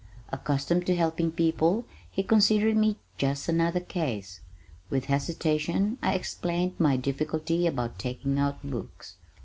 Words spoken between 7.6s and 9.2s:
about taking out books.